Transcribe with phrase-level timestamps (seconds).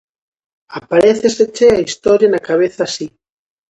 [0.79, 3.07] Aparéceseche a historia na cabeza así.